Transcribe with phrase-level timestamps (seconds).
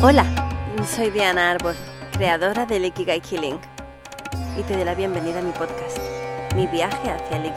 [0.00, 0.24] Hola,
[0.86, 1.74] soy Diana Arbor,
[2.12, 3.58] creadora del Ikigai Killing,
[4.56, 5.98] y te doy la bienvenida a mi podcast,
[6.54, 7.52] Mi viaje hacia el.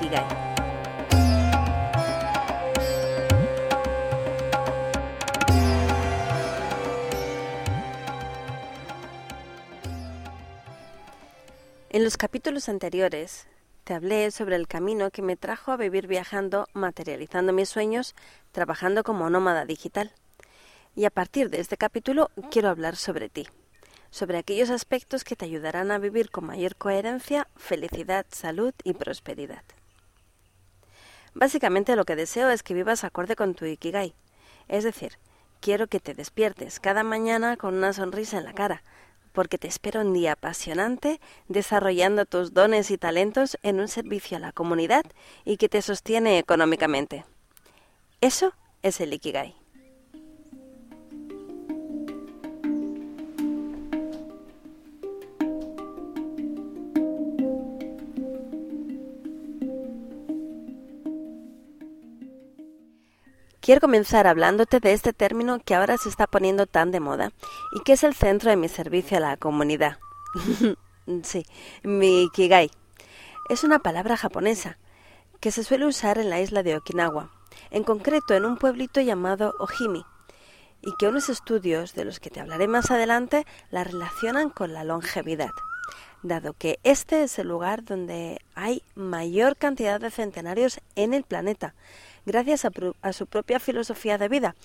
[11.91, 13.45] En los capítulos anteriores
[13.83, 18.15] te hablé sobre el camino que me trajo a vivir viajando, materializando mis sueños,
[18.51, 20.11] trabajando como nómada digital.
[20.95, 23.47] Y a partir de este capítulo quiero hablar sobre ti,
[24.09, 29.63] sobre aquellos aspectos que te ayudarán a vivir con mayor coherencia, felicidad, salud y prosperidad.
[31.33, 34.13] Básicamente lo que deseo es que vivas acorde con tu Ikigai,
[34.67, 35.17] es decir,
[35.61, 38.83] quiero que te despiertes cada mañana con una sonrisa en la cara,
[39.31, 44.41] porque te espero un día apasionante desarrollando tus dones y talentos en un servicio a
[44.41, 45.05] la comunidad
[45.45, 47.23] y que te sostiene económicamente.
[48.19, 48.53] Eso
[48.83, 49.60] es el Ikigai.
[63.61, 67.31] Quiero comenzar hablándote de este término que ahora se está poniendo tan de moda
[67.71, 69.99] y que es el centro de mi servicio a la comunidad.
[71.23, 71.45] sí,
[71.83, 72.27] mi.
[73.49, 74.79] Es una palabra japonesa
[75.39, 77.29] que se suele usar en la isla de Okinawa,
[77.69, 80.05] en concreto en un pueblito llamado Ojimi,
[80.81, 84.83] y que unos estudios de los que te hablaré más adelante la relacionan con la
[84.83, 85.51] longevidad,
[86.23, 91.75] dado que este es el lugar donde hay mayor cantidad de centenarios en el planeta,
[92.25, 94.55] gracias a, su propia filosofía de vida,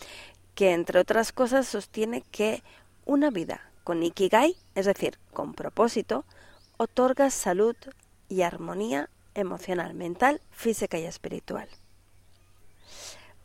[0.54, 2.62] que entre otras cosas sostiene que
[3.04, 6.24] una vida con ikigai, es decir, con propósito,
[6.76, 7.76] otorga salud
[8.28, 11.68] y armonía emocional, mental, física y espiritual.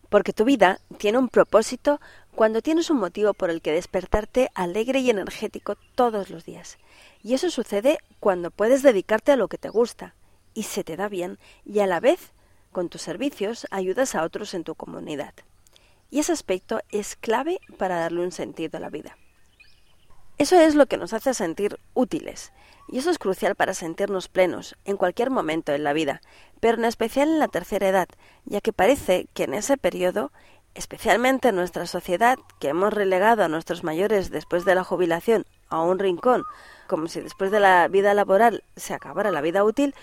[0.10, 2.02] Porque tu vida tiene un propósito
[2.36, 6.78] cuando tienes un motivo por el que despertarte alegre y energético todos los días.
[7.24, 10.16] Y eso sucede cuando puedes dedicarte a lo que te gusta
[10.54, 12.32] y se te da bien y a la vez
[12.72, 15.34] con tus servicios ayudas a otros en tu comunidad.
[16.10, 19.18] Y ese aspecto es clave para darle un sentido a la vida.
[20.38, 22.52] Eso es lo que nos hace sentir útiles,
[22.88, 26.22] y eso es crucial para sentirnos plenos en cualquier momento en la vida,
[26.60, 28.08] pero en especial en la tercera edad,
[28.46, 30.32] ya que parece que en ese periodo,
[30.74, 35.82] especialmente en nuestra sociedad, que hemos relegado a nuestros mayores después de la jubilación a
[35.82, 36.44] un rincón,
[36.92, 39.96] como si después de la vida laboral se acabara la vida útil,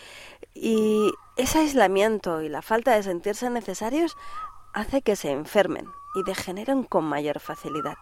[0.55, 4.17] y ese aislamiento y la falta de sentirse necesarios
[4.73, 7.99] hace que se enfermen y degeneren con mayor facilidad.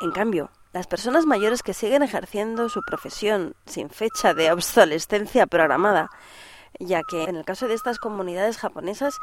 [0.00, 6.10] En cambio, las personas mayores que siguen ejerciendo su profesión sin fecha de obsolescencia programada,
[6.80, 9.14] ya que en el caso de estas comunidades japonesas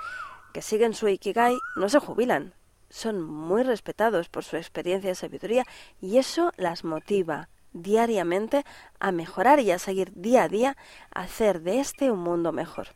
[0.54, 2.54] que siguen su ikigai no se jubilan,
[2.90, 5.66] son muy respetados por su experiencia y sabiduría
[6.00, 8.66] y eso las motiva diariamente
[9.00, 10.78] a mejorar y a seguir día a día
[11.14, 12.90] a hacer de este un mundo mejor.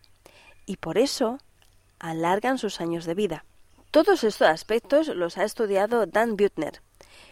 [0.66, 1.38] Y por eso
[2.00, 3.46] alargan sus años de vida.
[3.92, 6.82] Todos estos aspectos los ha estudiado Dan Buettner.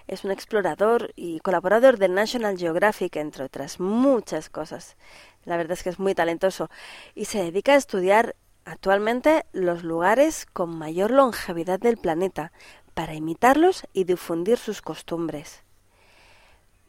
[0.07, 4.95] Es un explorador y colaborador del National Geographic, entre otras muchas cosas.
[5.43, 6.69] La verdad es que es muy talentoso
[7.15, 12.51] y se dedica a estudiar actualmente los lugares con mayor longevidad del planeta
[12.93, 15.63] para imitarlos y difundir sus costumbres.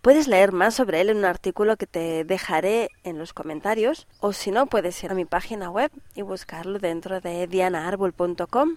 [0.04, 4.34] Puedes leer más sobre él en un artículo que te dejaré en los comentarios o
[4.34, 8.76] si no puedes ir a mi página web y buscarlo dentro de dianaarbol.com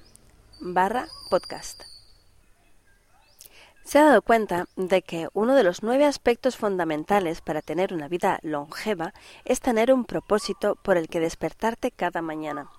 [0.62, 1.84] barra podcast.
[3.84, 8.08] Se ha dado cuenta de que uno de los nueve aspectos fundamentales para tener una
[8.08, 9.14] vida longeva
[9.44, 12.70] es tener un propósito por el que despertarte cada mañana.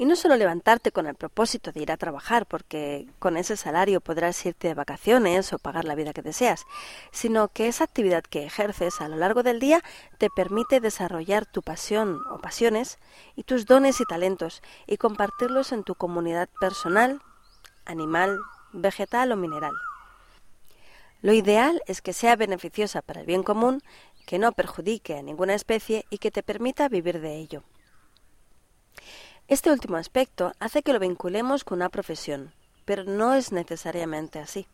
[0.00, 4.00] Y no solo levantarte con el propósito de ir a trabajar, porque con ese salario
[4.00, 6.66] podrás irte de vacaciones o pagar la vida que deseas,
[7.10, 9.82] sino que esa actividad que ejerces a lo largo del día
[10.18, 13.00] te permite desarrollar tu pasión o pasiones
[13.34, 17.20] y tus dones y talentos y compartirlos en tu comunidad personal,
[17.84, 18.38] animal,
[18.72, 19.74] vegetal o mineral.
[21.22, 23.82] Lo ideal es que sea beneficiosa para el bien común,
[24.26, 27.64] que no perjudique a ninguna especie y que te permita vivir de ello.
[29.48, 32.52] Este último aspecto hace que lo vinculemos con una profesión,
[32.84, 34.66] pero no es necesariamente así,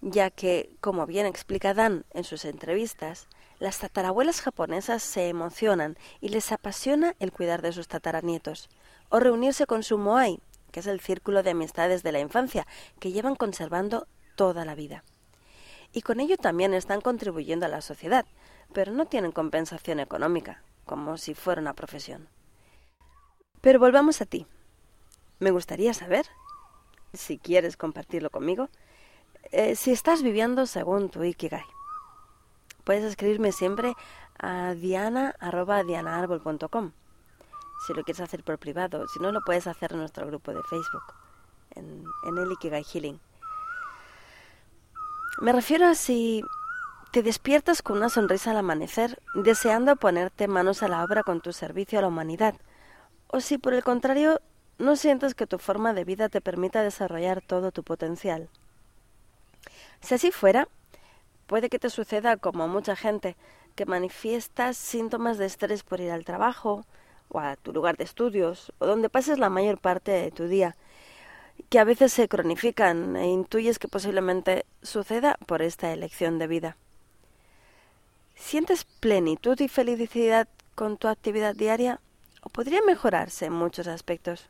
[0.00, 3.28] ya que, como bien explica Dan en sus entrevistas,
[3.60, 8.70] las tatarabuelas japonesas se emocionan y les apasiona el cuidar de sus tataranietos,
[9.08, 10.40] o reunirse con su moai,
[10.72, 12.66] que es el círculo de amistades de la infancia,
[12.98, 15.04] que llevan conservando toda la vida.
[15.92, 18.26] Y con ello también están contribuyendo a la sociedad,
[18.72, 22.28] pero no tienen compensación económica, como si fuera una profesión.
[23.66, 24.46] Pero volvamos a ti.
[25.40, 26.24] Me gustaría saber,
[27.12, 28.68] si quieres compartirlo conmigo,
[29.50, 31.64] eh, si estás viviendo según tu Ikigai.
[32.84, 33.94] Puedes escribirme siempre
[34.38, 36.92] a diana.dianaarbol.com
[37.84, 39.08] si lo quieres hacer por privado.
[39.08, 41.02] Si no, lo puedes hacer en nuestro grupo de Facebook,
[41.74, 43.18] en, en el Ikigai Healing.
[45.40, 46.44] Me refiero a si
[47.10, 51.52] te despiertas con una sonrisa al amanecer, deseando ponerte manos a la obra con tu
[51.52, 52.54] servicio a la humanidad,
[53.28, 54.40] o si por el contrario
[54.78, 58.48] no sientes que tu forma de vida te permita desarrollar todo tu potencial.
[60.00, 60.68] Si así fuera,
[61.46, 63.36] puede que te suceda como a mucha gente,
[63.74, 66.84] que manifiestas síntomas de estrés por ir al trabajo,
[67.28, 70.76] o a tu lugar de estudios, o donde pases la mayor parte de tu día,
[71.68, 76.76] que a veces se cronifican e intuyes que posiblemente suceda por esta elección de vida.
[78.34, 82.00] ¿Sientes plenitud y felicidad con tu actividad diaria
[82.46, 84.46] o podría mejorarse en muchos aspectos?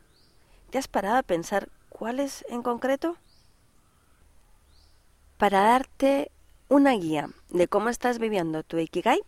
[0.69, 3.17] ¿Te has parado a pensar cuáles en concreto?
[5.39, 6.29] Para darte
[6.69, 9.21] una guía de cómo estás viviendo tu Ikigai,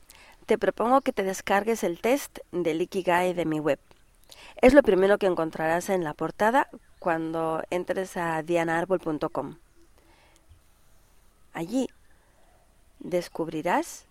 [0.46, 3.80] te propongo que te descargues el test del Ikigai de mi web.
[4.62, 6.70] Es lo primero que encontrarás en la portada
[7.00, 9.56] cuando entres a dianaarbol.com.
[11.54, 11.90] Allí
[13.00, 14.06] descubrirás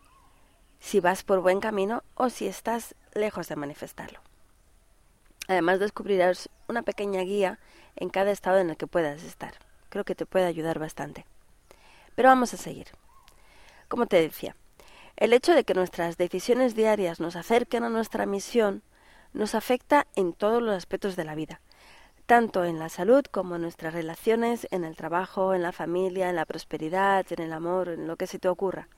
[0.81, 4.28] si vas por buen camino o si estás lejos de manifestarlo.
[5.49, 7.59] Además descubrirás una pequeña guía
[7.97, 9.55] en cada estado en el que puedas estar.
[9.89, 11.27] Creo que te puede ayudar bastante.
[12.15, 12.87] Pero vamos a seguir.
[13.89, 14.55] Como te decía,
[15.17, 18.83] el hecho de que nuestras decisiones diarias nos acerquen a nuestra misión
[19.33, 21.61] nos afecta en todos los aspectos de la vida,
[22.27, 26.37] tanto en la salud como en nuestras relaciones, en el trabajo, en la familia, en
[26.37, 28.89] la prosperidad, en el amor, en lo que se te ocurra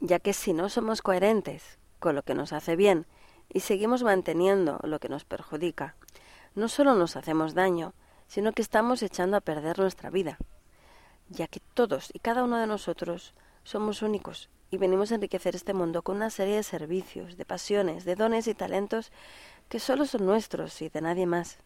[0.00, 3.06] ya que si no somos coherentes con lo que nos hace bien
[3.52, 5.94] y seguimos manteniendo lo que nos perjudica,
[6.54, 7.94] no solo nos hacemos daño,
[8.26, 10.38] sino que estamos echando a perder nuestra vida,
[11.28, 13.34] ya que todos y cada uno de nosotros
[13.64, 18.04] somos únicos y venimos a enriquecer este mundo con una serie de servicios, de pasiones,
[18.04, 19.12] de dones y talentos
[19.68, 21.58] que solo son nuestros y de nadie más.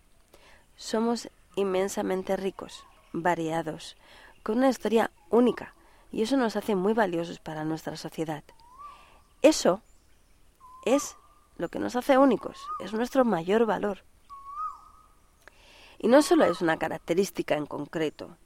[0.77, 3.97] Somos inmensamente ricos, variados,
[4.43, 5.75] con una historia única,
[6.11, 8.45] y eso nos hace muy valiosos para nuestra sociedad.
[9.41, 9.83] Eso
[10.85, 11.17] es
[11.57, 14.05] lo que nos hace únicos, es nuestro mayor valor.
[15.99, 18.37] Y no solo es una característica en concreto,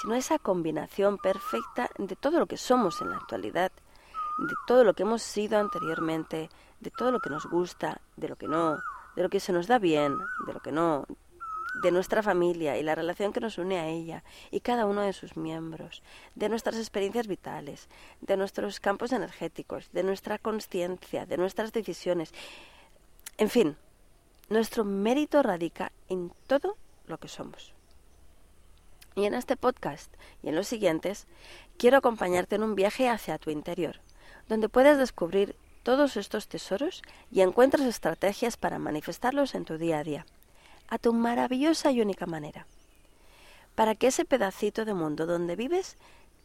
[0.00, 3.70] sino esa combinación perfecta de todo lo que somos en la actualidad,
[4.38, 6.50] de todo lo que hemos sido anteriormente,
[6.80, 8.78] de todo lo que nos gusta, de lo que no,
[9.14, 11.06] de lo que se nos da bien, de lo que no,
[11.82, 15.12] de nuestra familia y la relación que nos une a ella y cada uno de
[15.12, 16.02] sus miembros,
[16.34, 17.88] de nuestras experiencias vitales,
[18.20, 22.32] de nuestros campos energéticos, de nuestra conciencia, de nuestras decisiones.
[23.38, 23.76] En fin,
[24.48, 26.76] nuestro mérito radica en todo
[27.06, 27.72] lo que somos.
[29.16, 30.12] Y en este podcast
[30.42, 31.26] y en los siguientes
[31.76, 34.00] quiero acompañarte en un viaje hacia tu interior,
[34.48, 40.04] donde puedas descubrir todos estos tesoros y encuentres estrategias para manifestarlos en tu día a
[40.04, 40.26] día
[40.88, 42.66] a tu maravillosa y única manera,
[43.74, 45.96] para que ese pedacito de mundo donde vives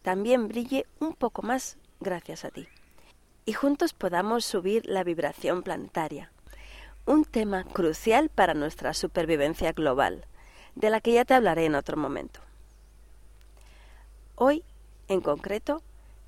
[0.01, 2.67] también brille un poco más gracias a ti,
[3.45, 6.31] y juntos podamos subir la vibración planetaria,
[7.05, 10.25] un tema crucial para nuestra supervivencia global,
[10.75, 12.39] de la que ya te hablaré en otro momento.
[14.35, 14.63] Hoy,
[15.07, 15.81] en concreto,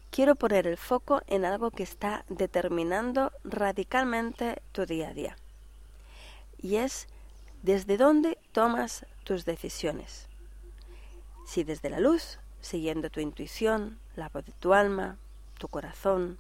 [0.10, 5.38] quiero poner el foco en algo que está determinando radicalmente tu día a día,
[6.58, 7.08] y es
[7.62, 10.28] ¿Desde dónde tomas tus decisiones?
[11.46, 15.18] Si desde la luz, siguiendo tu intuición, la voz de tu alma,
[15.60, 16.40] tu corazón,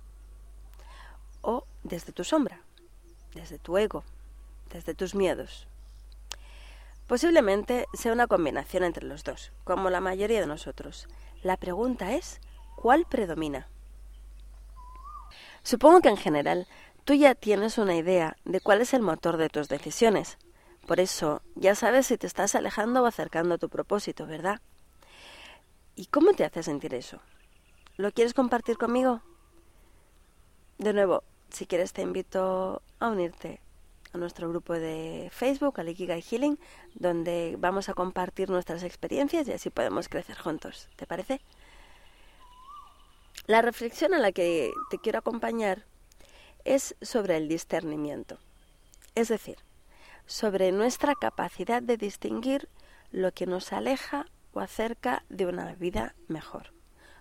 [1.43, 2.61] o desde tu sombra,
[3.35, 4.03] desde tu ego,
[4.71, 5.67] desde tus miedos.
[7.05, 11.07] Posiblemente sea una combinación entre los dos, como la mayoría de nosotros.
[11.43, 12.41] La pregunta es,
[12.75, 13.67] ¿cuál predomina?
[15.61, 16.67] Supongo que en general
[17.05, 20.39] tú ya tienes una idea de cuál es el motor de tus decisiones,
[20.85, 24.61] por eso, ya sabes si te estás alejando o acercando a tu propósito, ¿verdad?
[25.95, 27.19] ¿Y cómo te hace sentir eso?
[27.97, 29.21] ¿Lo quieres compartir conmigo?
[30.77, 33.61] De nuevo, si quieres te invito a unirte
[34.13, 36.59] a nuestro grupo de Facebook, al Ikigai Healing,
[36.95, 40.89] donde vamos a compartir nuestras experiencias y así podemos crecer juntos.
[40.95, 41.41] ¿Te parece?
[43.47, 45.85] La reflexión a la que te quiero acompañar
[46.65, 48.37] es sobre el discernimiento.
[49.15, 49.57] Es decir,
[50.25, 52.69] sobre nuestra capacidad de distinguir
[53.11, 56.73] lo que nos aleja o acerca de una vida mejor,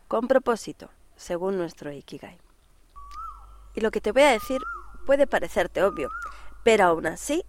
[0.09, 2.38] con propósito, según nuestro Ikigai.
[3.75, 4.61] Y lo que te voy a decir
[5.07, 6.11] puede parecerte obvio,
[6.64, 7.45] pero aún así,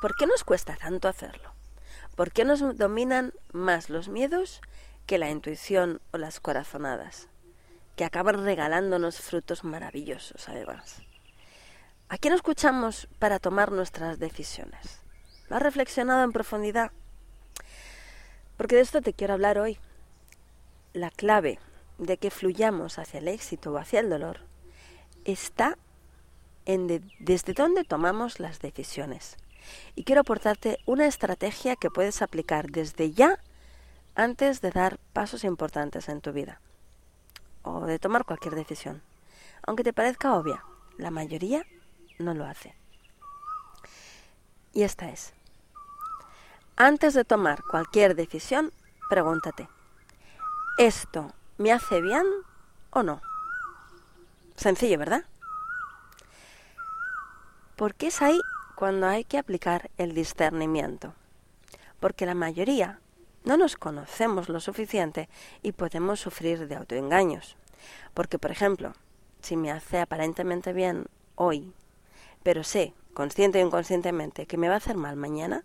[0.00, 1.52] ¿por qué nos cuesta tanto hacerlo?
[2.16, 4.60] ¿Por qué nos dominan más los miedos
[5.06, 7.28] que la intuición o las corazonadas,
[7.96, 11.02] que acaban regalándonos frutos maravillosos además.
[12.14, 15.00] ¿A quién escuchamos para tomar nuestras decisiones?
[15.48, 16.92] ¿Lo has reflexionado en profundidad?
[18.56, 19.80] Porque de esto te quiero hablar hoy.
[20.92, 21.58] La clave
[21.98, 24.38] de que fluyamos hacia el éxito o hacia el dolor
[25.24, 25.76] está
[26.66, 29.36] desde dónde tomamos las decisiones.
[29.96, 33.40] Y quiero aportarte una estrategia que puedes aplicar desde ya
[34.14, 36.60] antes de dar pasos importantes en tu vida
[37.64, 39.02] o de tomar cualquier decisión.
[39.66, 40.62] Aunque te parezca obvia,
[40.96, 41.66] la mayoría
[42.18, 42.74] no lo hace.
[44.72, 45.32] Y esta es.
[46.76, 48.72] Antes de tomar cualquier decisión,
[49.08, 49.68] pregúntate,
[50.78, 52.26] ¿esto me hace bien
[52.90, 53.22] o no?
[54.56, 55.24] Sencillo, ¿verdad?
[57.76, 58.40] Porque es ahí
[58.74, 61.14] cuando hay que aplicar el discernimiento.
[62.00, 63.00] Porque la mayoría
[63.44, 65.28] no nos conocemos lo suficiente
[65.62, 67.56] y podemos sufrir de autoengaños.
[68.14, 68.94] Porque, por ejemplo,
[69.42, 71.06] si me hace aparentemente bien
[71.36, 71.72] hoy,
[72.44, 75.64] pero sé, consciente o inconscientemente, que me va a hacer mal mañana,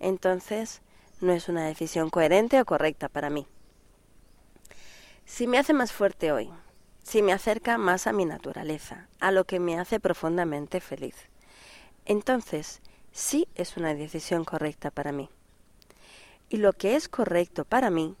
[0.00, 0.82] entonces
[1.20, 3.46] no es una decisión coherente o correcta para mí.
[5.24, 6.50] Si me hace más fuerte hoy,
[7.02, 11.14] si me acerca más a mi naturaleza, a lo que me hace profundamente feliz.
[12.06, 12.80] Entonces,
[13.12, 15.28] sí es una decisión correcta para mí.
[16.48, 18.16] Y lo que es correcto para mí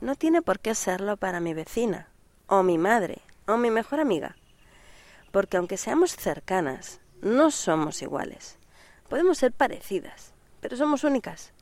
[0.00, 2.08] no tiene por qué serlo para mi vecina,
[2.46, 4.36] o mi madre, o mi mejor amiga.
[5.32, 8.58] Porque aunque seamos cercanas, no somos iguales.
[9.08, 11.52] Podemos ser parecidas, pero somos únicas.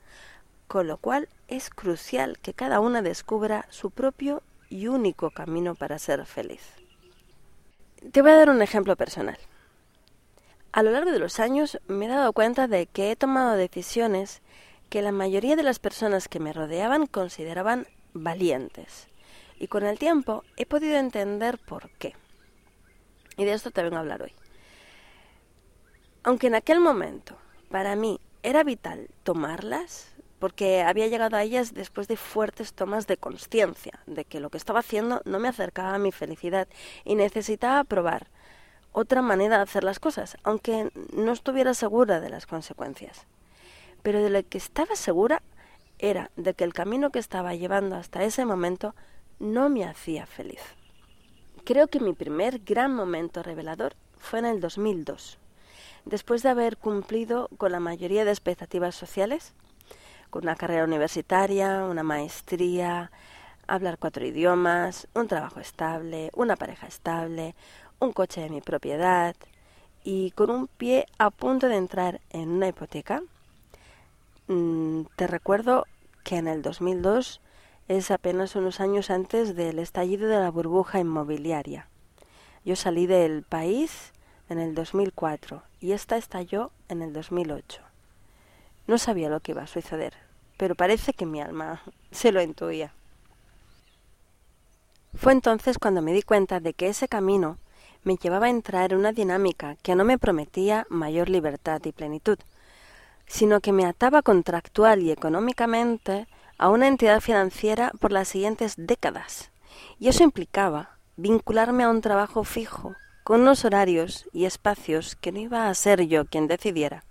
[0.66, 5.98] Con lo cual es crucial que cada una descubra su propio y único camino para
[5.98, 6.62] ser feliz.
[8.12, 9.38] Te voy a dar un ejemplo personal.
[10.72, 14.42] A lo largo de los años me he dado cuenta de que he tomado decisiones
[14.90, 19.08] que la mayoría de las personas que me rodeaban consideraban valientes.
[19.58, 22.14] Y con el tiempo he podido entender por qué.
[23.36, 24.32] Y de esto te vengo a hablar hoy.
[26.24, 27.36] Aunque en aquel momento
[27.70, 33.18] para mí era vital tomarlas, porque había llegado a ellas después de fuertes tomas de
[33.18, 36.66] conciencia de que lo que estaba haciendo no me acercaba a mi felicidad
[37.04, 38.28] y necesitaba probar
[38.92, 43.26] otra manera de hacer las cosas, aunque no estuviera segura de las consecuencias.
[44.02, 45.42] Pero de lo que estaba segura
[45.98, 48.94] era de que el camino que estaba llevando hasta ese momento
[49.38, 50.62] no me hacía feliz.
[51.64, 55.38] Creo que mi primer gran momento revelador fue en el 2002,
[56.04, 59.54] después de haber cumplido con la mayoría de expectativas sociales
[60.34, 63.12] con una carrera universitaria, una maestría,
[63.68, 67.54] hablar cuatro idiomas, un trabajo estable, una pareja estable,
[68.00, 69.36] un coche de mi propiedad
[70.02, 73.22] y con un pie a punto de entrar en una hipoteca.
[74.48, 75.86] Mm, te recuerdo
[76.24, 77.40] que en el 2002
[77.86, 81.88] es apenas unos años antes del estallido de la burbuja inmobiliaria.
[82.64, 84.13] Yo salí del país
[84.48, 87.80] en el 2004 y esta estalló en el 2008.
[88.86, 90.14] No sabía lo que iba a suceder,
[90.56, 92.92] pero parece que mi alma se lo intuía.
[95.14, 97.58] Fue entonces cuando me di cuenta de que ese camino
[98.02, 102.38] me llevaba a entrar en una dinámica que no me prometía mayor libertad y plenitud,
[103.26, 106.26] sino que me ataba contractual y económicamente
[106.58, 109.50] a una entidad financiera por las siguientes décadas,
[109.98, 112.94] y eso implicaba vincularme a un trabajo fijo,
[113.24, 117.02] con unos horarios y espacios que no iba a ser yo quien decidiera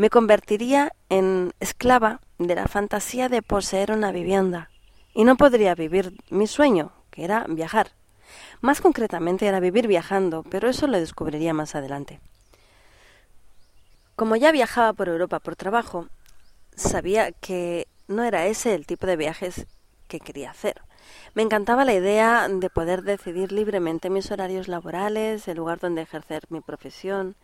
[0.00, 4.70] me convertiría en esclava de la fantasía de poseer una vivienda
[5.12, 7.90] y no podría vivir mi sueño, que era viajar.
[8.62, 12.18] Más concretamente era vivir viajando, pero eso lo descubriría más adelante.
[14.16, 16.08] Como ya viajaba por Europa por trabajo,
[16.74, 19.66] sabía que no era ese el tipo de viajes
[20.08, 20.80] que quería hacer.
[21.34, 26.44] Me encantaba la idea de poder decidir libremente mis horarios laborales, el lugar donde ejercer
[26.48, 27.36] mi profesión,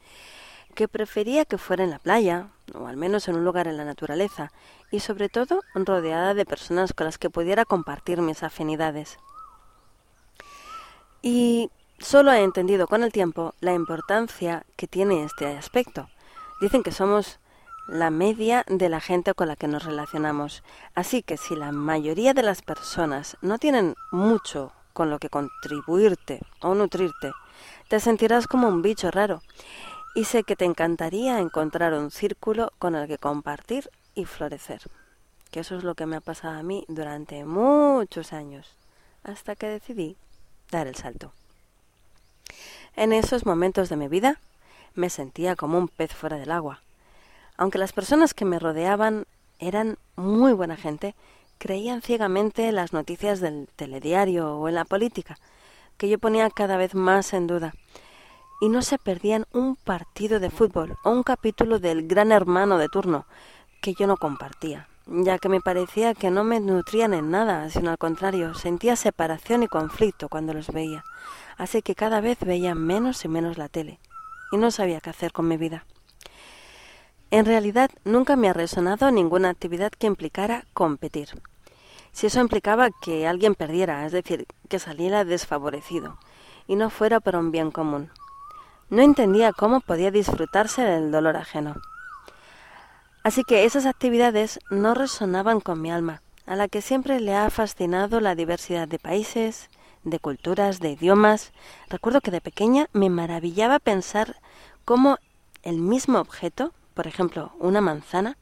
[0.75, 3.85] que prefería que fuera en la playa, o al menos en un lugar en la
[3.85, 4.53] naturaleza,
[4.91, 9.19] y sobre todo rodeada de personas con las que pudiera compartir mis afinidades.
[11.23, 16.09] Y solo he entendido con el tiempo la importancia que tiene este aspecto.
[16.61, 17.41] Dicen que somos
[17.87, 20.63] la media de la gente con la que nos relacionamos.
[20.95, 26.41] Así que si la mayoría de las personas no tienen mucho con lo que contribuirte
[26.61, 27.33] o nutrirte,
[27.89, 29.43] te sentirás como un bicho raro
[30.15, 34.81] y sé que te encantaría encontrar un círculo con el que compartir y florecer.
[35.51, 38.75] Que eso es lo que me ha pasado a mí durante muchos años,
[39.23, 40.17] hasta que decidí
[40.71, 41.33] dar el salto.
[42.97, 44.41] En esos momentos de mi vida
[44.95, 46.81] me sentía como un pez fuera del agua.
[47.57, 49.27] Aunque las personas que me rodeaban
[49.59, 51.15] eran muy buena gente,
[51.59, 55.39] creían ciegamente las noticias del telediario o en la política,
[55.97, 57.75] que yo ponía cada vez más en duda,
[58.61, 62.89] y no se perdían un partido de fútbol o un capítulo del Gran Hermano de
[62.89, 63.27] turno,
[63.81, 67.91] que yo no compartía, ya que me parecía que no me nutrían en nada, sino
[67.91, 71.05] al contrario, sentía separación y conflicto cuando los veía,
[71.57, 73.99] así que cada vez veía menos y menos la tele,
[74.53, 75.85] y no sabía qué hacer con mi vida.
[77.31, 81.31] En realidad nunca me ha resonado ninguna actividad que implicara competir.
[82.13, 86.19] Si eso implicaba que alguien perdiera, es decir, que saliera desfavorecido,
[86.67, 88.11] y no fuera por un bien común.
[88.89, 91.75] No entendía cómo podía disfrutarse del dolor ajeno.
[93.25, 97.51] Así que esas actividades no resonaban con mi alma, a la que siempre le ha
[97.51, 99.69] fascinado la diversidad de países,
[100.05, 101.53] de culturas, de idiomas.
[101.91, 104.37] Recuerdo que de pequeña me maravillaba pensar
[104.85, 105.19] cómo
[105.65, 108.39] el mismo objeto, por ejemplo, una manzana,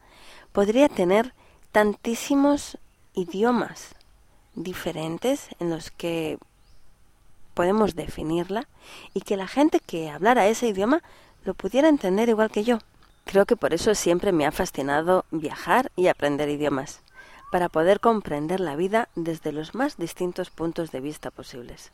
[0.52, 1.34] podría tener
[1.72, 2.78] tantísimos
[3.12, 3.96] idiomas
[4.54, 6.38] diferentes en los que
[7.54, 8.68] podemos definirla
[9.12, 11.02] y que la gente que hablara ese idioma
[11.44, 12.78] lo pudiera entender igual que yo.
[13.24, 17.02] Creo que por eso siempre me ha fascinado viajar y aprender idiomas,
[17.50, 21.90] para poder comprender la vida desde los más distintos puntos de vista posibles.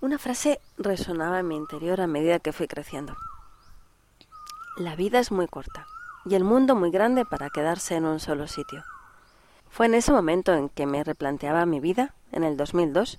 [0.00, 3.16] Una frase resonaba en mi interior a medida que fui creciendo.
[4.80, 5.86] La vida es muy corta
[6.24, 8.82] y el mundo muy grande para quedarse en un solo sitio.
[9.68, 13.18] Fue en ese momento en que me replanteaba mi vida, en el 2002,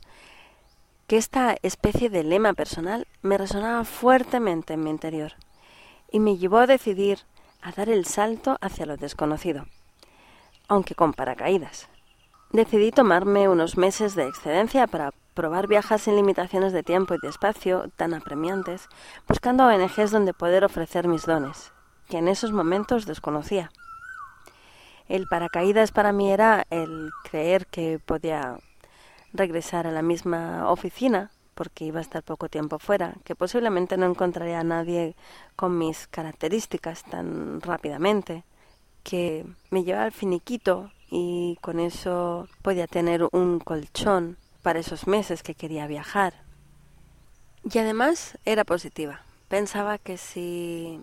[1.06, 5.34] que esta especie de lema personal me resonaba fuertemente en mi interior
[6.12, 7.20] y me llevó a decidir
[7.62, 9.68] a dar el salto hacia lo desconocido,
[10.68, 11.90] aunque con paracaídas.
[12.52, 17.30] Decidí tomarme unos meses de excedencia para probar viajes sin limitaciones de tiempo y de
[17.30, 18.88] espacio tan apremiantes,
[19.28, 21.72] buscando ONGs donde poder ofrecer mis dones,
[22.10, 23.72] que en esos momentos desconocía.
[25.08, 28.58] El paracaídas para mí era el creer que podía
[29.34, 34.06] regresar a la misma oficina porque iba a estar poco tiempo fuera, que posiblemente no
[34.06, 35.16] encontraría a nadie
[35.56, 38.46] con mis características tan rápidamente,
[39.04, 45.44] que me llevaba al finiquito y con eso podía tener un colchón para esos meses
[45.44, 46.34] que quería viajar.
[47.64, 49.22] Y además era positiva.
[49.48, 51.02] Pensaba que si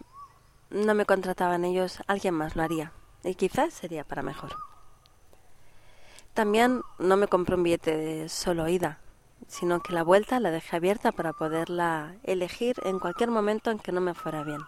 [0.70, 2.92] no me contrataban ellos, alguien más lo haría.
[3.24, 4.56] Y quizás sería para mejor.
[6.34, 9.00] También no me compré un billete de solo ida,
[9.48, 13.92] sino que la vuelta la dejé abierta para poderla elegir en cualquier momento en que
[13.92, 14.60] no me fuera bien.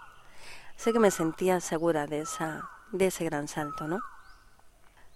[0.77, 4.01] Sé que me sentía segura de, esa, de ese gran salto, ¿no?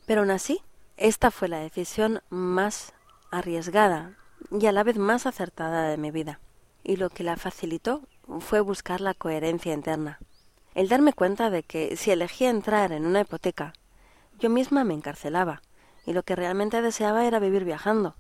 [0.07, 0.63] Pero aún así,
[0.97, 2.93] esta fue la decisión más
[3.39, 4.17] arriesgada
[4.51, 6.41] y a la vez más acertada de mi vida.
[6.83, 8.03] Y lo que la facilitó
[8.41, 10.19] fue buscar la coherencia interna.
[10.75, 13.73] El darme cuenta de que si elegía entrar en una hipoteca,
[14.39, 15.63] yo misma me encarcelaba,
[16.07, 18.17] y lo que realmente deseaba era vivir viajando,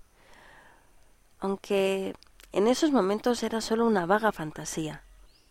[1.40, 2.14] aunque
[2.52, 5.02] en esos momentos era solo una vaga fantasía.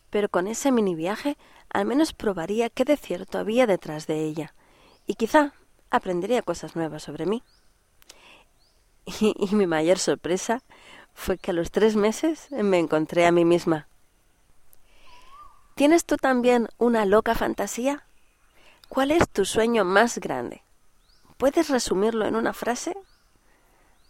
[0.10, 1.38] Pero con ese mini viaje
[1.70, 4.54] al menos probaría qué de cierto había detrás de ella,
[5.06, 5.54] y quizá
[5.90, 7.44] aprendería cosas nuevas sobre mí.
[9.06, 10.62] Y, mi mayor sorpresa
[11.14, 13.88] fue que a los tres meses me encontré a mí misma.
[15.76, 18.06] ¿Tienes tú también una loca fantasía?
[18.90, 20.64] ¿Cuál es tu sueño más grande?
[21.38, 22.96] ¿Puedes resumirlo en una frase?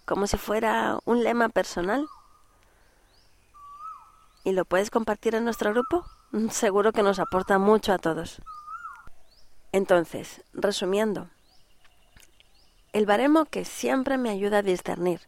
[0.06, 2.08] como si fuera un lema personal.
[4.43, 6.06] ¿Y lo puedes compartir en nuestro grupo?
[6.51, 8.41] Seguro que nos aporta mucho a todos.
[9.71, 11.29] Entonces, resumiendo,
[12.93, 15.21] el baremo que siempre me ayuda a discernir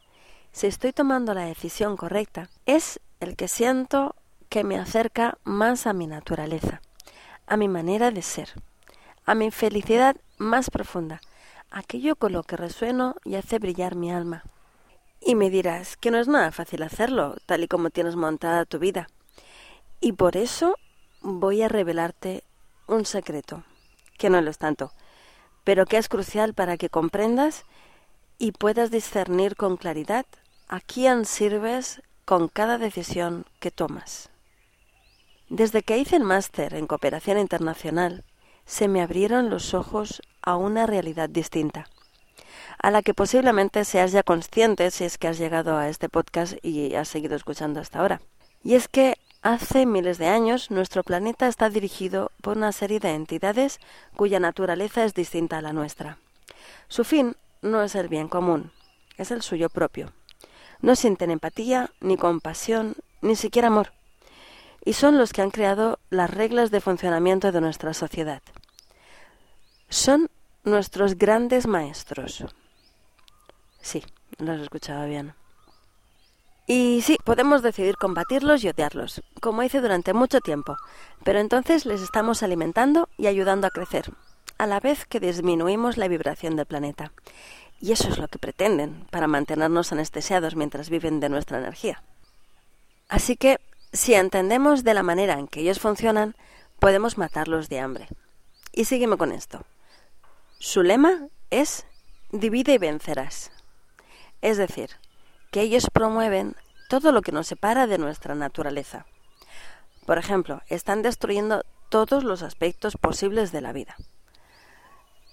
[0.55, 4.15] si estoy tomando la decisión correcta es el que siento
[4.47, 6.81] que me acerca más a mi naturaleza,
[7.45, 8.53] a mi manera de ser,
[9.25, 11.19] a mi felicidad más profunda,
[11.71, 14.43] aquello con lo que resueno y hace brillar mi alma.
[15.19, 18.79] Y me dirás que no es nada fácil hacerlo, tal y como tienes montada tu
[18.79, 19.07] vida.
[19.99, 20.77] Y por eso
[21.21, 22.45] voy a revelarte
[22.87, 23.63] un secreto,
[24.17, 24.93] que no lo es tanto,
[25.65, 27.65] pero que es crucial para que comprendas
[28.37, 30.25] y puedas discernir con claridad
[30.69, 34.29] a quién sirves con cada decisión que tomas.
[35.49, 38.23] Desde que hice el máster en cooperación internacional,
[38.65, 41.89] se me abrieron los ojos a una realidad distinta
[42.81, 46.53] a la que posiblemente seas ya consciente si es que has llegado a este podcast
[46.63, 48.21] y has seguido escuchando hasta ahora.
[48.63, 53.13] Y es que hace miles de años nuestro planeta está dirigido por una serie de
[53.13, 53.79] entidades
[54.15, 56.17] cuya naturaleza es distinta a la nuestra.
[56.87, 58.71] Su fin no es el bien común,
[59.17, 60.11] es el suyo propio.
[60.81, 63.93] No sienten empatía, ni compasión, ni siquiera amor.
[64.83, 68.41] Y son los que han creado las reglas de funcionamiento de nuestra sociedad.
[69.89, 70.27] Son
[70.63, 72.43] nuestros grandes maestros.
[73.79, 74.03] Sí,
[74.39, 75.35] lo has escuchado bien.
[76.67, 80.77] Y sí, podemos decidir combatirlos y odiarlos, como hice durante mucho tiempo,
[81.23, 84.11] pero entonces les estamos alimentando y ayudando a crecer,
[84.57, 87.11] a la vez que disminuimos la vibración del planeta.
[87.79, 92.01] Y eso es lo que pretenden, para mantenernos anestesiados mientras viven de nuestra energía.
[93.09, 93.59] Así que,
[93.93, 96.35] si entendemos de la manera en que ellos funcionan,
[96.79, 98.07] podemos matarlos de hambre.
[98.71, 99.61] Y sígueme con esto.
[100.57, 101.85] Su lema es
[102.31, 103.51] divide y vencerás.
[104.41, 104.89] Es decir,
[105.55, 106.53] que ellos promueven
[106.89, 109.05] todo lo que nos separa de nuestra naturaleza.
[110.05, 113.95] Por ejemplo, están destruyendo todos los aspectos posibles de la vida.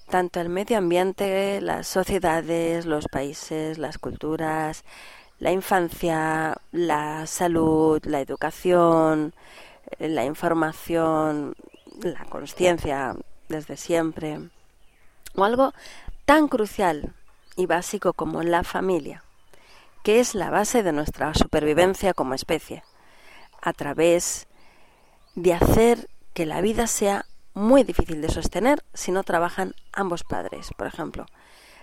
[0.08, 4.84] Tanto el medio ambiente, las sociedades, los países, las culturas,
[5.40, 9.34] la infancia, la salud, la educación,
[9.98, 11.56] la información,
[12.00, 13.16] la conciencia
[13.48, 14.38] desde siempre,
[15.34, 15.74] o algo
[16.26, 17.12] tan crucial
[17.56, 19.21] y básico como la familia,
[20.02, 22.82] que es la base de nuestra supervivencia como especie,
[23.60, 24.48] a través
[25.34, 30.70] de hacer que la vida sea muy difícil de sostener si no trabajan ambos padres,
[30.76, 31.26] por ejemplo,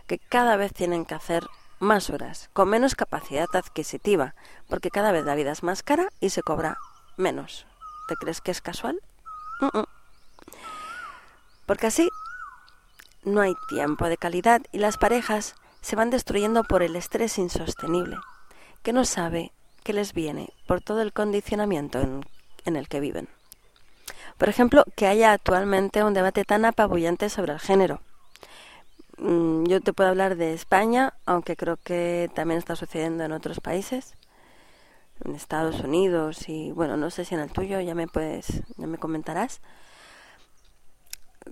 [0.07, 1.45] que cada vez tienen que hacer
[1.79, 4.35] más horas, con menos capacidad adquisitiva,
[4.67, 6.77] porque cada vez la vida es más cara y se cobra
[7.15, 7.65] menos.
[8.07, 8.99] ¿Te crees que es casual?
[11.65, 12.09] Porque así
[13.23, 18.17] no hay tiempo de calidad y las parejas se van destruyendo por el estrés insostenible,
[18.83, 19.51] que no sabe
[19.83, 22.25] que les viene por todo el condicionamiento en,
[22.65, 23.29] en el que viven.
[24.37, 28.01] Por ejemplo, que haya actualmente un debate tan apabullante sobre el género.
[29.17, 33.59] Mm, yo te puedo hablar de España, aunque creo que también está sucediendo en otros
[33.59, 34.15] países,
[35.25, 38.87] en Estados Unidos y bueno, no sé si en el tuyo ya me puedes, ya
[38.87, 39.61] me comentarás.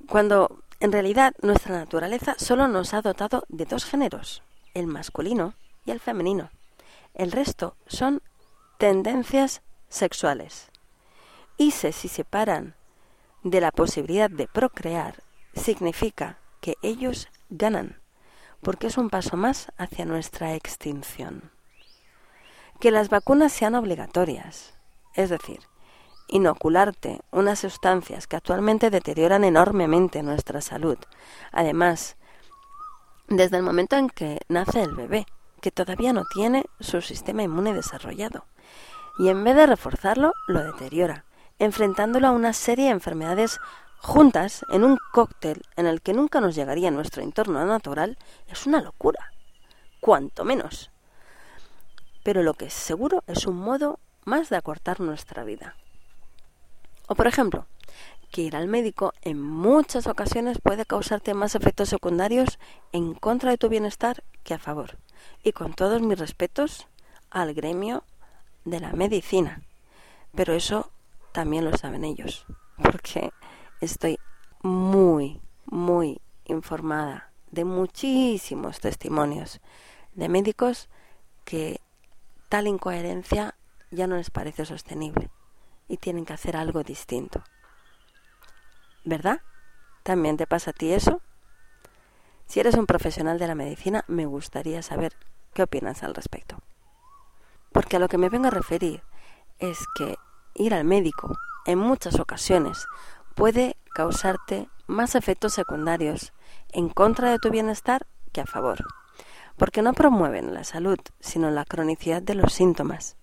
[0.08, 4.44] Cuando en realidad, nuestra naturaleza solo nos ha dotado de dos géneros,
[4.76, 6.52] el masculino y el femenino.
[7.16, 8.22] El resto son
[8.78, 10.70] tendencias sexuales.
[11.58, 12.76] Y si se separan
[13.44, 15.24] de la posibilidad de procrear,
[15.56, 18.00] significa que ellos ganan,
[18.62, 21.52] porque es un paso más hacia nuestra extinción.
[22.80, 24.76] Que las vacunas sean obligatorias,
[25.16, 25.62] es decir,
[26.28, 30.98] inocularte unas sustancias que actualmente deterioran enormemente nuestra salud.
[31.52, 32.18] Además,
[33.28, 35.26] desde el momento en que nace el bebé,
[35.62, 38.46] que todavía no tiene su sistema inmune desarrollado,
[39.20, 41.26] y en vez de reforzarlo, lo deteriora,
[41.60, 43.60] enfrentándolo a una serie de enfermedades
[44.00, 48.82] juntas en un cóctel en el que nunca nos llegaría nuestro entorno natural, es una
[48.82, 49.32] locura,
[50.00, 50.92] cuanto menos.
[52.24, 55.76] Pero lo que es seguro es un modo más de acortar nuestra vida.
[57.08, 57.68] O por ejemplo,
[58.32, 62.60] que ir al médico en muchas ocasiones puede causarte más efectos secundarios
[62.92, 64.98] en contra de tu bienestar que a favor.
[65.44, 66.88] Y con todos mis respetos
[67.30, 68.04] al gremio
[68.66, 69.64] de la medicina.
[70.36, 70.92] Pero eso
[71.32, 72.46] también lo saben ellos,
[72.92, 73.32] porque
[73.80, 74.20] estoy
[74.62, 79.62] muy, muy informada de muchísimos testimonios
[80.14, 80.90] de médicos
[81.46, 81.80] que
[82.50, 83.56] tal incoherencia
[83.92, 85.30] ya no les parece sostenible
[85.88, 87.44] y tienen que hacer algo distinto.
[89.04, 89.42] ¿Verdad?
[90.04, 91.22] ¿También te pasa a ti eso?
[92.46, 95.14] Si eres un profesional de la medicina, me gustaría saber
[95.54, 96.58] qué opinas al respecto.
[97.72, 99.04] Porque a lo que me vengo a referir
[99.60, 100.16] es que
[100.56, 102.88] ir al médico en muchas ocasiones
[103.36, 106.34] puede causarte más efectos secundarios
[106.72, 108.78] en contra de tu bienestar que a favor,
[109.58, 113.17] porque no promueven la salud, sino la cronicidad de los síntomas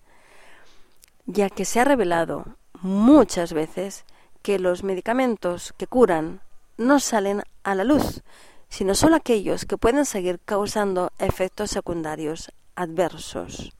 [1.25, 2.45] ya que se ha revelado
[2.81, 4.05] muchas veces
[4.41, 6.41] que los medicamentos que curan
[6.77, 8.21] no salen a la luz,
[8.69, 13.73] sino solo aquellos que pueden seguir causando efectos secundarios adversos,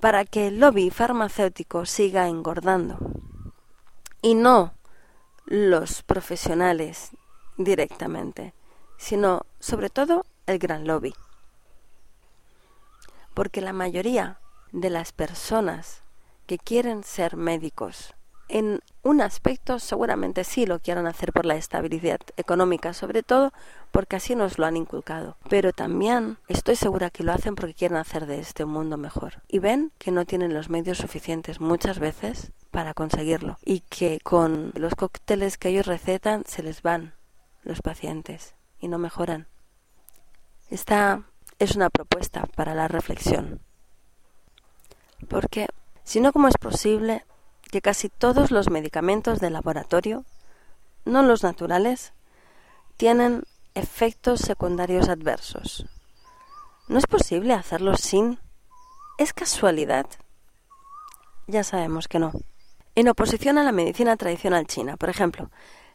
[0.00, 2.98] para que el lobby farmacéutico siga engordando.
[4.20, 4.74] Y no
[5.44, 7.10] los profesionales
[7.56, 8.54] directamente,
[8.96, 11.14] sino sobre todo el gran lobby.
[13.34, 14.40] Porque la mayoría
[14.72, 16.02] de las personas
[16.46, 18.14] que quieren ser médicos.
[18.48, 23.52] En un aspecto seguramente sí lo quieran hacer por la estabilidad económica, sobre todo
[23.92, 25.38] porque así nos lo han inculcado.
[25.48, 29.42] Pero también estoy segura que lo hacen porque quieren hacer de este un mundo mejor.
[29.48, 33.58] Y ven que no tienen los medios suficientes muchas veces para conseguirlo.
[33.64, 37.14] Y que con los cócteles que ellos recetan se les van
[37.62, 39.46] los pacientes y no mejoran.
[40.68, 41.22] Esta
[41.58, 43.60] es una propuesta para la reflexión.
[45.28, 45.68] Porque
[46.04, 47.24] sino cómo es posible
[47.70, 50.24] que casi todos los medicamentos de laboratorio,
[51.04, 52.12] no los naturales,
[52.96, 55.86] tienen efectos secundarios adversos.
[56.88, 58.38] ¿No es posible hacerlo sin?
[59.18, 60.06] ¿Es casualidad?
[61.46, 62.32] Ya sabemos que no.
[62.94, 65.50] En oposición a la medicina tradicional china, por ejemplo,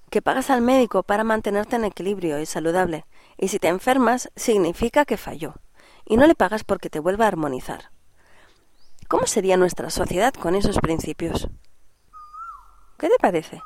[0.10, 3.06] que pagas al médico para mantenerte en equilibrio y saludable,
[3.38, 5.56] y si te enfermas significa que falló,
[6.06, 7.91] y no le pagas porque te vuelva a armonizar.
[9.08, 11.48] ¿Cómo sería nuestra sociedad con esos principios?
[12.98, 13.62] ¿Qué te parece?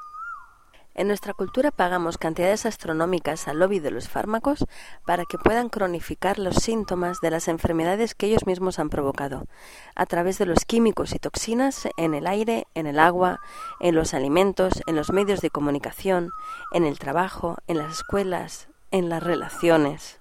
[0.94, 4.68] En nuestra cultura pagamos cantidades astronómicas al lobby de los fármacos
[5.04, 9.48] para que puedan cronificar los síntomas de las enfermedades que ellos mismos han provocado,
[9.96, 13.40] a través de los químicos y toxinas en el aire, en el agua,
[13.80, 16.30] en los alimentos, en los medios de comunicación,
[16.72, 20.20] en el trabajo, en las escuelas, en las relaciones.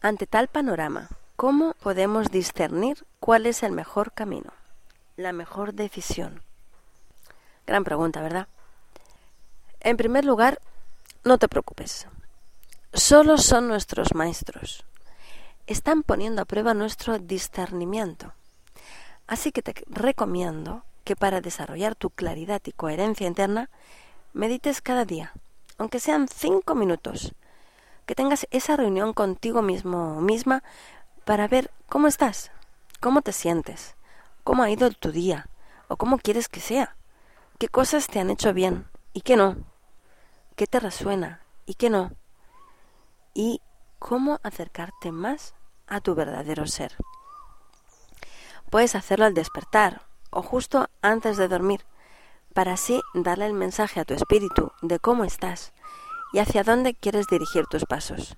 [0.00, 4.52] Ante tal panorama, ¿cómo podemos discernir cuál es el mejor camino,
[5.16, 6.42] la mejor decisión?
[7.66, 8.48] Gran pregunta, ¿verdad?
[9.80, 10.60] En primer lugar,
[11.24, 12.08] no te preocupes.
[12.92, 14.84] Solo son nuestros maestros.
[15.66, 18.32] Están poniendo a prueba nuestro discernimiento.
[19.26, 23.68] Así que te recomiendo que para desarrollar tu claridad y coherencia interna,
[24.32, 25.32] medites cada día,
[25.78, 27.34] aunque sean cinco minutos.
[28.06, 30.62] Que tengas esa reunión contigo mismo misma
[31.26, 32.52] para ver cómo estás,
[33.00, 33.96] cómo te sientes,
[34.44, 35.48] cómo ha ido tu día
[35.88, 36.94] o cómo quieres que sea
[37.58, 39.56] qué cosas te han hecho bien y qué no,
[40.54, 42.12] qué te resuena y qué no,
[43.34, 43.60] y
[43.98, 45.54] cómo acercarte más
[45.88, 46.96] a tu verdadero ser.
[48.70, 51.84] Puedes hacerlo al despertar o justo antes de dormir,
[52.54, 55.72] para así darle el mensaje a tu espíritu de cómo estás
[56.32, 58.36] y hacia dónde quieres dirigir tus pasos.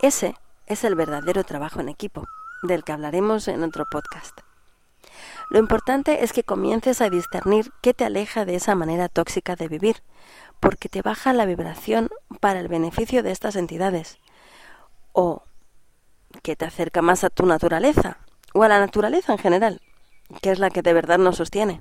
[0.00, 0.36] Ese
[0.68, 2.26] es el verdadero trabajo en equipo,
[2.62, 4.40] del que hablaremos en otro podcast.
[5.50, 9.68] Lo importante es que comiences a discernir qué te aleja de esa manera tóxica de
[9.68, 10.02] vivir,
[10.60, 14.18] porque te baja la vibración para el beneficio de estas entidades,
[15.12, 15.42] o
[16.42, 18.18] que te acerca más a tu naturaleza,
[18.52, 19.80] o a la naturaleza en general,
[20.42, 21.80] que es la que de verdad nos sostiene.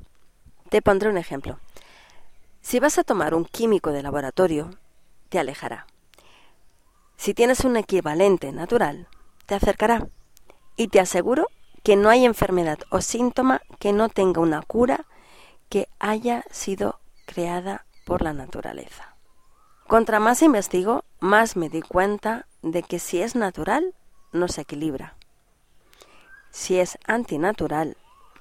[0.70, 1.60] Te pondré un ejemplo.
[2.62, 4.70] Si vas a tomar un químico de laboratorio,
[5.30, 5.88] te alejará.
[7.18, 9.08] Si tienes un equivalente natural,
[9.48, 10.08] te acercará.
[10.76, 11.48] Y te aseguro
[11.84, 15.06] que no hay enfermedad o síntoma que no tenga una cura
[15.70, 19.16] que haya sido creada por la naturaleza.
[19.88, 23.96] Contra más investigo, más me di cuenta de que si es natural,
[24.32, 25.16] no se equilibra.
[26.52, 27.98] Si es antinatural,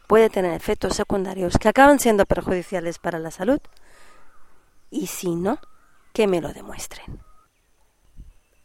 [0.07, 3.61] puede tener efectos secundarios que acaban siendo perjudiciales para la salud.
[4.91, 5.59] Y si no,
[6.12, 7.26] que me lo demuestren.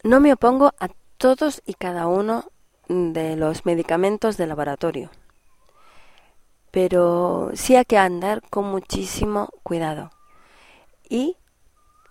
[0.03, 2.45] No me opongo a todos y cada uno
[2.87, 5.11] de los medicamentos de laboratorio.
[6.71, 10.09] Pero sí hay que andar con muchísimo cuidado.
[11.07, 11.37] Y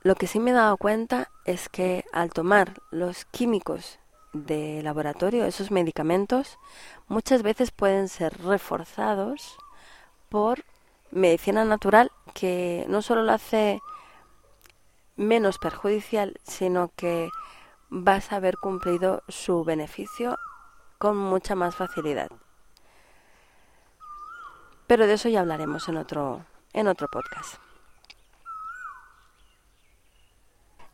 [0.03, 3.99] lo que sí me he dado cuenta es que al tomar los químicos
[4.33, 6.59] de laboratorio, esos medicamentos,
[7.09, 9.57] muchas veces pueden ser reforzados
[10.29, 10.65] por
[11.11, 13.81] medicina natural que no solo lo hace
[15.17, 17.31] menos perjudicial, sino que
[17.91, 20.39] vas a haber cumplido su beneficio
[20.99, 22.31] con mucha más facilidad.
[24.87, 27.57] Pero de eso ya hablaremos en otro, en otro podcast.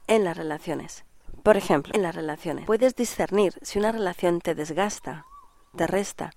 [0.06, 1.04] En las relaciones.
[1.42, 5.26] Por ejemplo, en las relaciones puedes discernir si una relación te desgasta,
[5.76, 6.32] te resta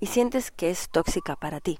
[0.00, 1.78] y sientes que es tóxica para ti.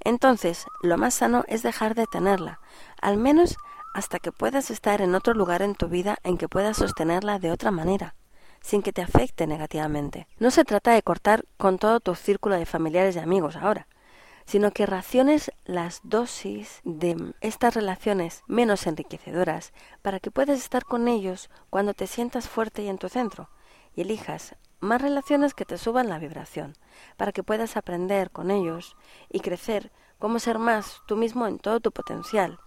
[0.00, 2.60] Entonces, lo más sano es dejar de tenerla,
[3.00, 3.56] al menos
[3.96, 7.50] hasta que puedas estar en otro lugar en tu vida en que puedas sostenerla de
[7.50, 8.14] otra manera
[8.60, 10.26] sin que te afecte negativamente.
[10.38, 13.88] No se trata de cortar con todo tu círculo de familiares y amigos ahora,
[14.44, 21.08] sino que raciones las dosis de estas relaciones menos enriquecedoras para que puedas estar con
[21.08, 23.48] ellos cuando te sientas fuerte y en tu centro,
[23.94, 26.74] y elijas más relaciones que te suban la vibración,
[27.16, 28.94] para que puedas aprender con ellos
[29.30, 32.58] y crecer como ser más tú mismo en todo tu potencial,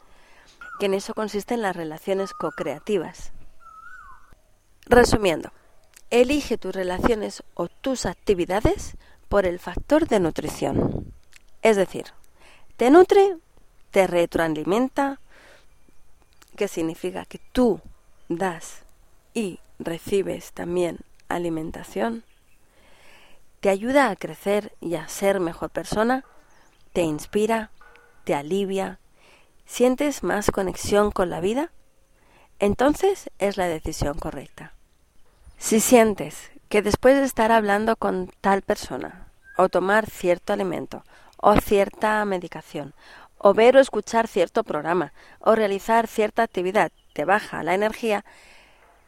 [0.80, 3.32] que en eso consisten las relaciones co-creativas.
[4.86, 5.52] Resumiendo,
[6.12, 11.14] Elige tus relaciones o tus actividades por el factor de nutrición.
[11.62, 12.06] Es decir,
[12.78, 13.38] te nutre,
[13.92, 15.20] te retroalimenta,
[16.56, 17.80] que significa que tú
[18.28, 18.82] das
[19.36, 22.24] y recibes también alimentación,
[23.60, 26.26] te ayuda a crecer y a ser mejor persona,
[26.92, 27.70] te inspira,
[28.24, 28.98] te alivia,
[29.70, 31.72] sientes más conexión con la vida,
[32.58, 34.74] entonces es la decisión correcta.
[35.60, 39.28] Si sientes que después de estar hablando con tal persona,
[39.58, 41.04] o tomar cierto alimento,
[41.38, 42.96] o cierta medicación,
[43.38, 48.26] o ver o escuchar cierto programa, o realizar cierta actividad, te baja la energía,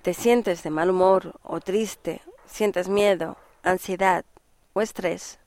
[0.04, 4.26] te sientes de mal humor o triste, sientes miedo, ansiedad
[4.74, 5.40] o estrés,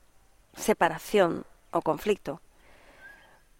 [0.55, 2.41] separación o conflicto,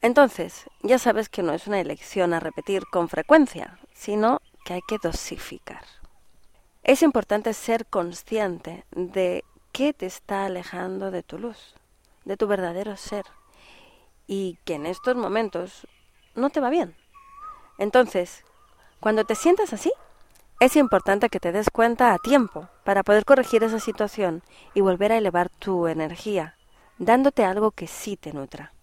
[0.05, 4.81] entonces ya sabes que no es una elección a repetir con frecuencia, sino que hay
[4.87, 5.83] que dosificar.
[6.83, 11.73] Es importante ser consciente de qué te está alejando de tu luz,
[12.23, 13.25] de tu verdadero ser,
[14.27, 15.87] y que en estos momentos
[16.35, 16.95] no te va bien.
[17.79, 18.43] Entonces,
[18.99, 19.91] cuando te sientas así,
[20.59, 24.43] es importante que te des cuenta a tiempo para poder corregir esa situación
[24.75, 26.57] y volver a elevar tu energía,
[26.99, 28.74] dándote algo que sí te nutra.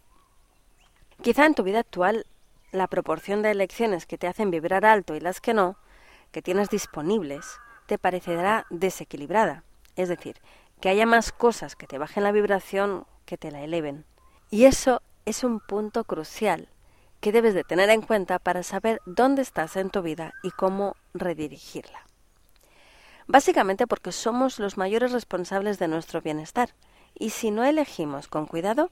[1.23, 2.27] Quizá en tu vida actual
[2.73, 5.77] la proporción de elecciones que te hacen vibrar alto y las que no,
[6.33, 7.47] que tienes disponibles,
[7.87, 9.63] te parecerá desequilibrada.
[9.95, 10.41] Es decir,
[10.81, 14.05] que haya más cosas que te bajen la vibración que te la eleven.
[14.51, 16.69] Y eso es un punto crucial
[17.21, 20.97] que debes de tener en cuenta para saber dónde estás en tu vida y cómo
[21.15, 22.05] redirigirla.
[23.29, 26.71] Básicamente porque somos los mayores responsables de nuestro bienestar
[27.15, 28.91] y si no elegimos con cuidado,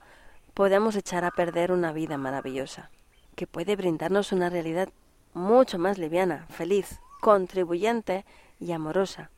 [0.51, 2.91] podemos echar a perder una vida maravillosa,
[3.37, 4.89] que puede brindarnos una realidad
[5.33, 8.25] mucho más liviana, feliz, contribuyente
[8.59, 9.31] y amorosa,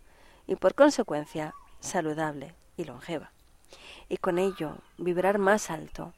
[0.47, 3.33] y por consecuencia saludable y longeva.
[4.09, 6.13] Y con ello vibrar más alto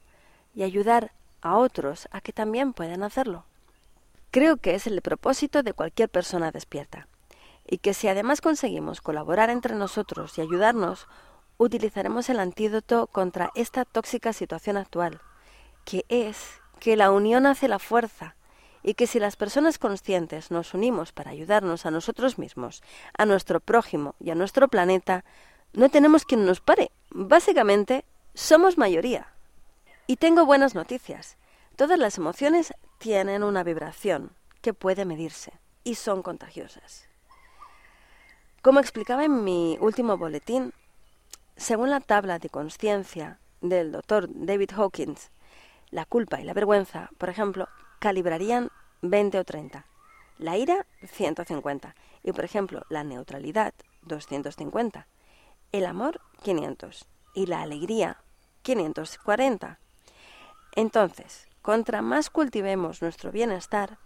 [0.54, 3.44] y ayudar a otros a que también puedan hacerlo.
[4.30, 7.06] Creo que es el propósito de cualquier persona despierta,
[7.66, 11.06] y que si además conseguimos colaborar entre nosotros y ayudarnos,
[11.58, 15.20] utilizaremos el antídoto contra esta tóxica situación actual,
[15.84, 18.36] que es que la unión hace la fuerza,
[18.84, 22.82] y que si las personas conscientes nos unimos para ayudarnos a nosotros mismos,
[23.16, 25.24] a nuestro prójimo y a nuestro planeta,
[25.72, 26.90] no tenemos quien nos pare.
[27.10, 29.32] Básicamente, somos mayoría.
[30.06, 31.38] Y tengo buenas noticias.
[31.76, 37.08] Todas las emociones tienen una vibración que puede medirse y son contagiosas.
[38.60, 40.74] Como explicaba en mi último boletín,
[41.56, 45.30] según la tabla de conciencia del doctor David Hawkins,
[45.90, 47.68] la culpa y la vergüenza, por ejemplo,
[48.00, 48.70] calibrarían
[49.02, 49.86] 20 o 30.
[50.38, 51.94] La ira, 150.
[52.22, 55.06] Y, por ejemplo, la neutralidad, 250.
[55.72, 57.06] El amor, 500.
[57.34, 58.18] Y la alegría,
[58.62, 59.78] 540.
[60.74, 63.98] Entonces, contra más cultivemos nuestro bienestar,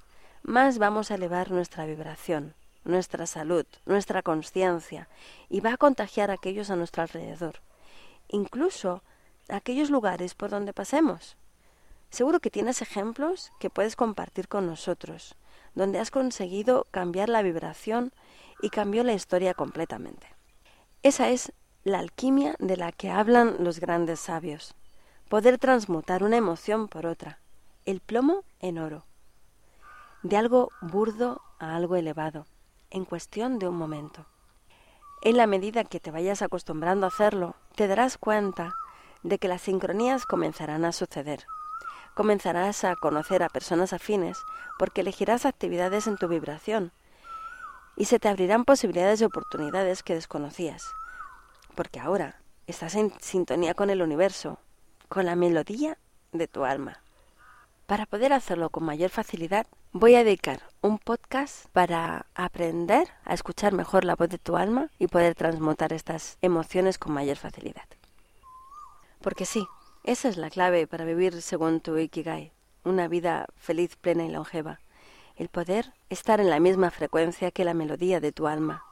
[0.43, 2.55] más vamos a elevar nuestra vibración,
[2.88, 5.09] nuestra salud, nuestra conciencia,
[5.48, 7.61] y va a contagiar a aquellos a nuestro alrededor,
[8.29, 9.03] incluso
[9.48, 11.37] a aquellos lugares por donde pasemos.
[12.11, 15.37] Seguro que tienes ejemplos que puedes compartir con nosotros,
[15.74, 18.12] donde has conseguido cambiar la vibración
[18.62, 20.27] y cambió la historia completamente.
[21.03, 21.53] Esa es
[21.85, 24.74] la alquimia de la que hablan los grandes sabios
[25.29, 27.38] poder transmutar una emoción por otra,
[27.85, 29.05] el plomo en oro,
[30.22, 32.46] de algo burdo a algo elevado,
[32.90, 34.27] en cuestión de un momento.
[35.22, 38.72] En la medida que te vayas acostumbrando a hacerlo, te darás cuenta
[39.22, 41.44] de que las sincronías comenzarán a suceder.
[42.14, 44.38] Comenzarás a conocer a personas afines
[44.79, 46.92] porque elegirás actividades en tu vibración
[47.96, 50.92] y se te abrirán posibilidades y oportunidades que desconocías,
[51.74, 54.59] porque ahora estás en sintonía con el universo
[55.09, 55.98] con la melodía
[56.33, 57.03] de tu alma.
[57.88, 63.72] Para poder hacerlo con mayor facilidad, voy a dedicar un podcast para aprender a escuchar
[63.72, 67.87] mejor la voz de tu alma y poder transmutar estas emociones con mayor facilidad.
[69.22, 69.66] Porque sí,
[70.05, 72.53] esa es la clave para vivir según tu Ikigai,
[72.85, 74.81] una vida feliz, plena y longeva.
[75.37, 78.85] El poder estar en la misma frecuencia que la melodía de tu alma.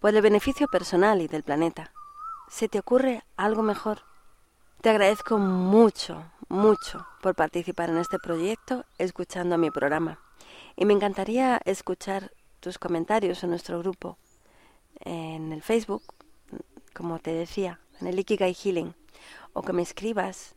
[0.00, 1.92] Por el beneficio personal y del planeta.
[2.48, 4.00] ¿Se te ocurre algo mejor?
[4.80, 10.18] Te agradezco mucho, mucho por participar en este proyecto escuchando mi programa.
[10.76, 14.16] Y me encantaría escuchar tus comentarios en nuestro grupo,
[15.00, 16.02] en el Facebook,
[16.94, 18.94] como te decía, en el Ikigai Healing,
[19.52, 20.54] o que me escribas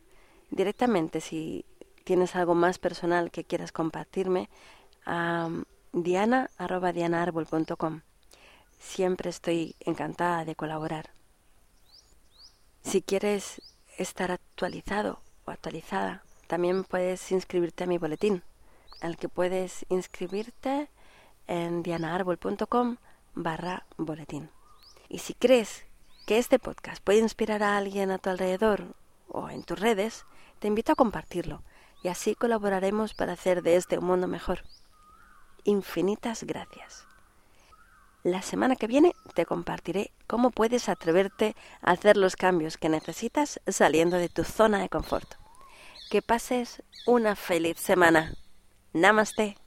[0.50, 1.66] directamente si
[2.04, 4.50] tienes algo más personal que quieras compartirme
[5.06, 5.50] a
[5.94, 8.02] diana.dianaarbol.com.
[8.80, 11.12] Siempre estoy encantada de colaborar.
[12.84, 13.62] Si quieres
[13.98, 15.22] estar actualizado
[15.52, 18.43] actualizada, también puedes inscribirte a mi boletín,
[19.02, 20.89] al que puedes inscribirte
[21.47, 22.97] en dianaarbol.com
[23.36, 24.49] barra boletín.
[25.10, 25.86] Y si crees
[26.26, 28.95] que este podcast puede inspirar a alguien a tu alrededor
[29.28, 30.26] o en tus redes,
[30.60, 31.64] te invito a compartirlo
[32.04, 34.64] y así colaboraremos para hacer de este un mundo mejor.
[35.64, 37.06] Infinitas gracias.
[38.24, 43.60] La semana que viene te compartiré cómo puedes atreverte a hacer los cambios que necesitas
[43.68, 45.41] saliendo de tu zona de confort.
[46.12, 48.34] Que pases una feliz semana.
[48.91, 49.61] Namaste.